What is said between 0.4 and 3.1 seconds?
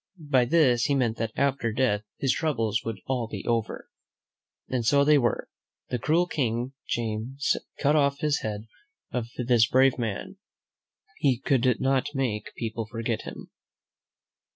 this he meant that after death his troubles would